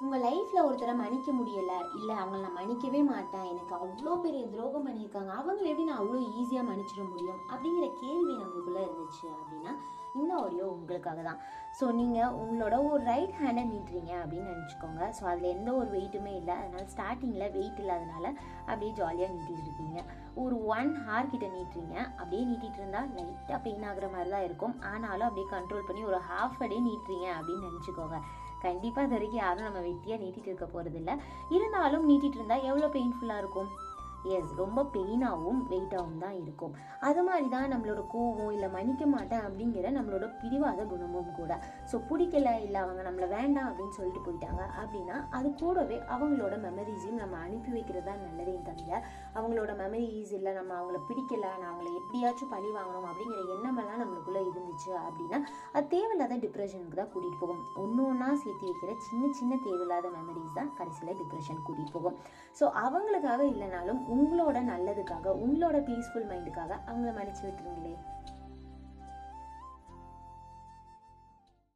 [0.00, 5.30] உங்கள் லைஃப்பில் ஒருத்தரை மன்னிக்க முடியலை இல்லை அவங்கள நான் மன்னிக்கவே மாட்டேன் எனக்கு அவ்வளோ பெரிய துரோகம் பண்ணியிருக்காங்க
[5.40, 7.38] அவங்கள எப்படி நான் அவ்வளோ ஈஸியாக மன்னிச்சிட முடியும்?
[7.52, 9.72] அப்படிங்கிற கேள்வி நம்மளுக்குள்ளே இருந்துச்சு அப்படின்னா
[10.20, 11.40] இந்த ஆடியோ உங்களுக்காக தான்.
[11.78, 15.02] ஸோ நீங்கள் உங்களோட ஒரு ரைட் ஹேண்டை நீட்டுறீங்க அப்படின்னு நினச்சிக்கோங்க.
[15.16, 16.54] ஸோ அதில் எந்த ஒரு வெயிட்டுமே இல்லை.
[16.60, 18.26] அதனால் ஸ்டார்டிங்கில் வெயிட் இல்லாதனால
[18.68, 19.98] அப்படியே ஜாலியாக நீட்டிகிட்டு இருக்கீங்க.
[20.44, 21.96] ஒரு ஒன் ஹார் கிட்ட நீட்டுறீங்க.
[22.20, 24.76] அப்படியே நீட்டிகிட்டு இருந்தால் லைட்டாக பெயின் ஆகுற மாதிரி தான் இருக்கும்.
[24.92, 28.18] ஆனாலும் அப்படியே கண்ட்ரோல் பண்ணி ஒரு ஹாஃப் அ டே நீட்டுறீங்க அப்படின்னு நினச்சிக்கோங்க.
[28.62, 31.12] கண்டிப்பாக இது வரைக்கும் யாரும் நம்ம வெட்டியாக நீட்டிட்டு இருக்க போகிறதில்ல
[31.56, 33.70] இருந்தாலும் நீட்டிகிட்டு இருந்தால் எவ்வளோ பெயின்ஃபுல்லாக இருக்கும்?
[34.36, 36.72] எஸ் ரொம்ப பெயினாகவும் வெயிட்டாகவும் தான் இருக்கும்.
[37.08, 41.52] அது மாதிரி தான் நம்மளோட கோவம் இல்லை மன்னிக்க மாட்டேன் அப்படிங்கிற நம்மளோட பிடிவாத குணமும் கூட.
[41.90, 47.36] ஸோ பிடிக்கல இல்லை அவங்க நம்மளை வேண்டாம் அப்படின்னு சொல்லிட்டு போயிட்டாங்க அப்படின்னா அது கூடவே அவங்களோட மெமரிஸையும் நம்ம
[47.44, 48.90] அனுப்பி வைக்கிறது தான் நல்லதே தவிர
[49.38, 54.25] அவங்களோட மெமரிஸ் இல்லை நம்ம அவங்கள பிடிக்கல நான் அவங்கள எப்படியாச்சும் பழி வாங்கணும் அப்படிங்கிற எண்ணமெல்லாம் நம்மளுக்கு
[54.76, 55.38] இருந்துச்சு அப்படின்னா
[55.76, 57.62] அது தேவையில்லாத டிப்ரெஷனுக்கு தான் கூட்டிகிட்டு போகும்.
[57.82, 62.16] ஒன்று ஒன்றா சேர்த்து வைக்கிற சின்ன சின்ன தேவையில்லாத மெமரிஸ் தான் கடைசியில் டிப்ரெஷன் கூட்டிகிட்டு போகும்.
[62.58, 67.94] ஸோ அவங்களுக்காக இல்லைனாலும் உங்களோட நல்லதுக்காக உங்களோட பீஸ்ஃபுல் மைண்டுக்காக அவங்கள மன்னிச்சு விட்டுருங்களே.